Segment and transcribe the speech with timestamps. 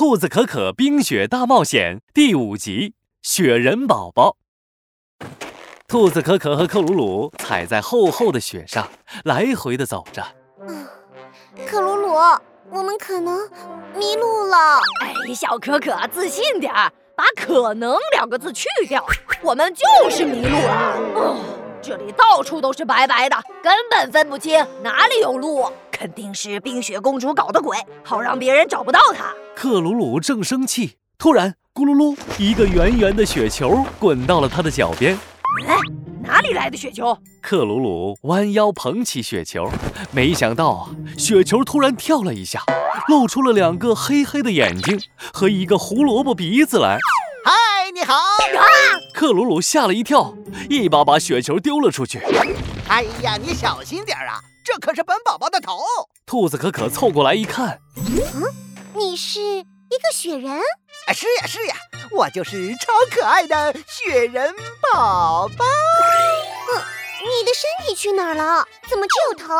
[0.00, 2.88] 兔子可可冰雪大冒险》第五集
[3.20, 4.38] 《雪人宝宝》。
[5.86, 8.88] 兔子可可和克鲁鲁踩在厚厚的雪上，
[9.24, 10.24] 来回的走着。
[10.66, 10.86] 嗯，
[11.66, 12.14] 克鲁鲁，
[12.70, 13.46] 我们可能
[13.94, 14.56] 迷路了。
[15.02, 19.04] 哎，小可可，自信点儿，把“可能”两个字去掉，
[19.42, 20.96] 我们就是迷路了。
[21.14, 21.36] 哦，
[21.82, 25.70] 这里到处都是白白的，根本分不清哪里有路。
[26.00, 29.34] 肯定是冰雪公主搞的鬼，好让别人找不到她。
[29.54, 35.14] 克鲁鲁正生气，突然咕噜噜，一个圆圆的雪球滚到了他的脚边。
[35.68, 35.76] 哎，
[36.22, 37.14] 哪里来的雪球？
[37.42, 39.68] 克鲁鲁弯腰捧起雪球，
[40.10, 42.62] 没想到啊，雪球突然跳了一下，
[43.08, 44.98] 露出了两个黑黑的眼睛
[45.34, 46.96] 和一个胡萝卜鼻子来。
[47.44, 48.14] 嗨，你好！
[48.14, 48.64] 啊！
[49.12, 50.34] 克鲁鲁吓了一跳，
[50.70, 52.20] 一把把雪球丢了出去。
[52.88, 55.78] 哎呀，你小心点啊，这可是本宝宝的头。
[56.26, 58.42] 兔子可可凑过来一看，嗯，
[58.94, 60.60] 你是一个雪人？
[61.06, 61.74] 哎，是呀，是呀。
[62.12, 64.52] 我就是超可爱的雪人
[64.92, 65.64] 宝宝。
[65.64, 66.82] 嗯，
[67.22, 68.66] 你的身体去哪儿了？
[68.88, 69.54] 怎么只有头？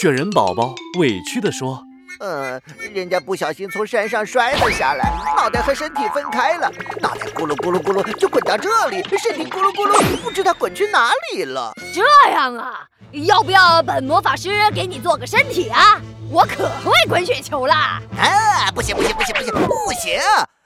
[0.00, 1.80] 雪人宝宝委屈地说
[2.18, 2.60] ：“呃，
[2.92, 6.70] 人家不小心从山上摔了下来，脑袋和身体分开了，
[7.00, 11.72] 脑袋咕噜咕噜咕噜就滚到这里，身体咕噜咕噜不知道滚去哪里了。
[11.94, 12.86] 这样啊？
[13.12, 16.00] 要不要本魔法师给你做个身体啊？
[16.30, 18.02] 我可会滚雪球啦！
[18.18, 20.18] 啊，不行不行不行不行不行！”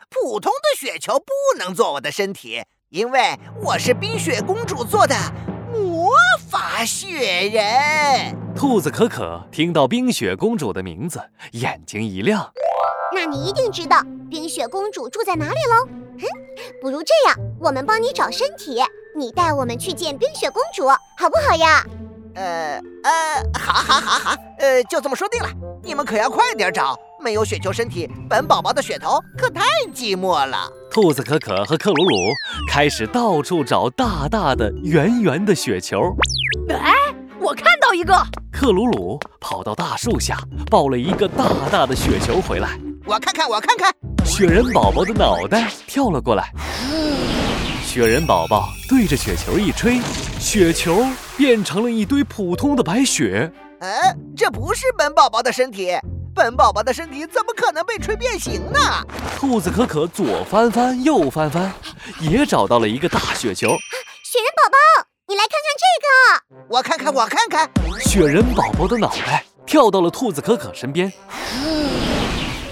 [0.08, 5.14] 普通的雪球不能做我的身体，因为我是冰雪公主做的
[5.72, 6.10] 魔
[6.48, 8.36] 法雪人。
[8.56, 12.50] 兔子可可听到冰雪公主的名字，眼睛一亮。
[13.14, 15.86] 那你一定知道冰雪公主住在哪里喽？
[16.18, 16.26] 哼，
[16.80, 18.82] 不如这样，我们帮你找身体，
[19.16, 21.84] 你带我们去见冰雪公主，好不好呀？
[22.34, 23.10] 呃呃，
[23.58, 25.48] 好，好，好，好，呃，就这么说定了。
[25.82, 26.98] 你们可要快点找。
[27.22, 29.62] 没有雪球身体，本宝宝的雪头可太
[29.94, 30.66] 寂寞了。
[30.90, 32.16] 兔子可可和克鲁鲁
[32.66, 36.00] 开始到处找大大的、圆圆的雪球。
[36.70, 36.94] 哎，
[37.38, 38.14] 我看到一个！
[38.50, 40.38] 克鲁鲁跑到大树下，
[40.70, 42.70] 抱了一个大大的雪球回来。
[43.04, 43.94] 我看看，我看看。
[44.24, 46.50] 雪人宝宝的脑袋跳了过来。
[47.90, 50.00] 雪人宝宝对着雪球一吹，
[50.38, 51.04] 雪球
[51.36, 53.52] 变成了一堆普通的白雪。
[53.80, 55.98] 哎，这不是本宝宝的身体。
[56.32, 58.78] 本宝宝的身体怎么可能被吹变形呢？
[59.36, 61.72] 兔子可可左翻翻右翻翻，
[62.20, 63.70] 也找到了一个大雪球。
[63.70, 67.68] 雪人宝宝，你来看看这个，我看看，我看看。
[68.04, 71.12] 雪人宝宝的脑袋跳到了兔子可可身边。
[71.56, 71.90] 嗯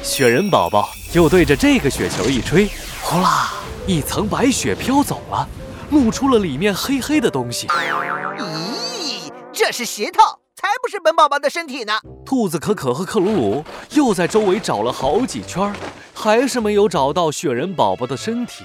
[0.01, 2.71] 雪人宝宝又对着这个雪球一吹，
[3.03, 3.53] 呼啦，
[3.89, 5.49] 一层白雪飘走了，
[5.93, 7.67] 露出了里面黑黑的东西。
[7.69, 10.21] 咦，这是石头。
[10.55, 11.99] 才不是本宝宝的身体呢！
[12.27, 15.73] 兔子可可和克鲁鲁又在周围找了好几圈，
[16.13, 18.65] 还是没有找到雪人宝宝的身体。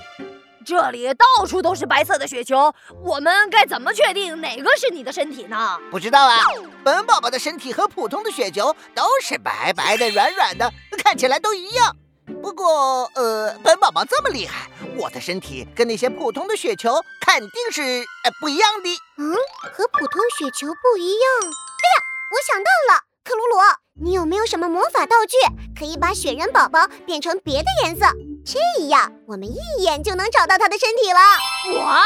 [0.66, 5.78] 这里到处都是白色的雪球，我们该怎么确定哪个是你的身体呢？
[5.90, 6.40] 不知道啊。
[6.84, 10.70] 本宝宝的身体和普通的雪球都是白白的、软软的，
[11.02, 11.96] 看起来都一样。
[12.42, 17.82] 不过，呃，本宝宝这么厉害，我的身体跟那些普通的雪球肯定是
[18.24, 18.90] 呃不一样的。
[19.18, 19.36] 嗯，
[19.74, 21.30] 和普通雪球不一样。
[21.42, 23.58] 哎呀，我想到了，克鲁鲁，
[24.02, 25.38] 你有没有什么魔法道具
[25.78, 28.06] 可以把雪人宝宝变成别的颜色？
[28.46, 31.80] 这样我们一眼就能找到他的身体了。
[31.80, 32.04] 哇，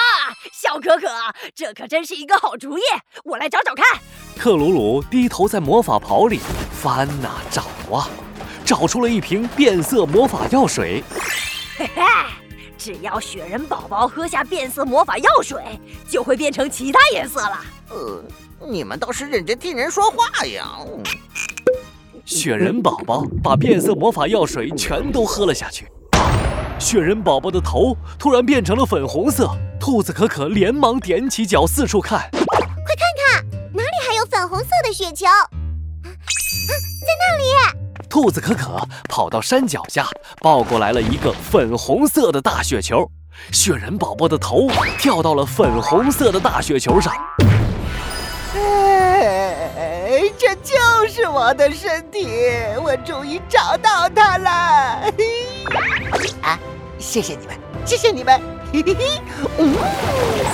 [0.54, 1.08] 小可可，
[1.56, 2.82] 这可真是一个好主意！
[3.24, 3.84] 我来找找看。
[4.38, 6.40] 克鲁鲁低头在魔法袍里
[6.72, 8.08] 翻呐找啊，
[8.68, 11.02] 找出了一瓶变色魔法药水。
[11.78, 12.04] 嘿嘿，
[12.78, 15.80] 只要雪人宝宝喝下变色魔法药水，
[16.10, 17.62] 就会变成其他颜色了。
[17.90, 18.24] 呃。
[18.60, 20.66] 你们倒是认真听人说话呀！
[22.26, 25.88] 雪人宝宝把变色魔法药水全都喝了下去，
[26.78, 29.50] 雪人宝宝的头突然变成了粉红色。
[29.80, 35.28] 兔子可可连忙踮起脚四处看，快看看哪里还有粉红色的雪球？
[35.28, 37.87] 啊，在那里！
[38.10, 38.80] 兔子可可
[39.10, 40.08] 跑到山脚下，
[40.42, 43.10] 抱过来了一个粉红色的大雪球。
[43.52, 44.68] 雪人宝宝的头
[44.98, 47.14] 跳到了粉红色的大雪球上。
[48.56, 52.28] 哎，这就是我的身体，
[52.84, 54.50] 我终于找到它了！
[56.42, 56.60] 啊，
[56.98, 57.56] 谢谢你们，
[57.86, 58.42] 谢谢你们！
[58.74, 59.22] 嘿嘿嘿，
[59.60, 59.76] 嗯，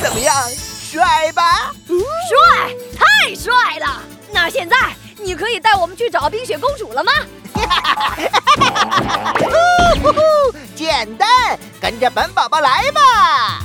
[0.02, 1.72] 怎么样，帅吧？
[1.88, 4.02] 帅，太帅了！
[4.34, 4.76] 那现在
[5.19, 7.12] 你可以带我们去找冰雪公主了吗？
[10.75, 11.27] 简单，
[11.81, 13.60] 跟着本宝宝来吧！